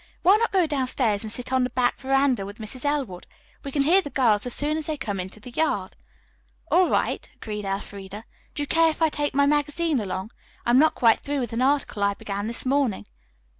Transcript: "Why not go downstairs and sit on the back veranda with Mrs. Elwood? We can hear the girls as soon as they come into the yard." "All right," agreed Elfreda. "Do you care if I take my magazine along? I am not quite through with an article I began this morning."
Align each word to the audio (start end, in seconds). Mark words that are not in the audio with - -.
"Why 0.23 0.35
not 0.37 0.51
go 0.51 0.65
downstairs 0.65 1.21
and 1.21 1.31
sit 1.31 1.53
on 1.53 1.63
the 1.63 1.69
back 1.69 1.99
veranda 1.99 2.43
with 2.43 2.57
Mrs. 2.57 2.85
Elwood? 2.85 3.27
We 3.63 3.71
can 3.71 3.83
hear 3.83 4.01
the 4.01 4.09
girls 4.09 4.47
as 4.47 4.55
soon 4.55 4.75
as 4.75 4.87
they 4.87 4.97
come 4.97 5.19
into 5.19 5.39
the 5.39 5.51
yard." 5.51 5.95
"All 6.71 6.89
right," 6.89 7.29
agreed 7.35 7.65
Elfreda. 7.65 8.23
"Do 8.55 8.63
you 8.63 8.65
care 8.65 8.89
if 8.89 9.03
I 9.03 9.09
take 9.09 9.35
my 9.35 9.45
magazine 9.45 9.99
along? 9.99 10.31
I 10.65 10.71
am 10.71 10.79
not 10.79 10.95
quite 10.95 11.19
through 11.19 11.41
with 11.41 11.53
an 11.53 11.61
article 11.61 12.01
I 12.01 12.15
began 12.15 12.47
this 12.47 12.65
morning." 12.65 13.05